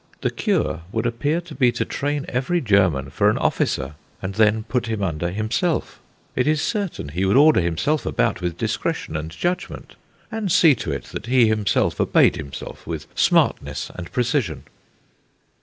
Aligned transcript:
The 0.21 0.31
cure 0.31 0.81
would 0.91 1.05
appear 1.05 1.41
to 1.41 1.53
be 1.53 1.71
to 1.73 1.85
train 1.85 2.25
every 2.27 2.59
German 2.59 3.11
for 3.11 3.29
an 3.29 3.37
officer, 3.37 3.93
and 4.19 4.33
then 4.33 4.63
put 4.63 4.87
him 4.87 5.03
under 5.03 5.29
himself. 5.29 5.99
It 6.35 6.47
is 6.47 6.59
certain 6.59 7.09
he 7.09 7.23
would 7.23 7.37
order 7.37 7.61
himself 7.61 8.03
about 8.07 8.41
with 8.41 8.57
discretion 8.57 9.15
and 9.15 9.29
judgment, 9.29 9.93
and 10.31 10.51
see 10.51 10.73
to 10.73 10.91
it 10.91 11.03
that 11.13 11.27
he 11.27 11.47
himself 11.49 12.01
obeyed 12.01 12.35
himself 12.35 12.87
with 12.87 13.05
smartness 13.13 13.91
and 13.93 14.11
precision. 14.11 14.63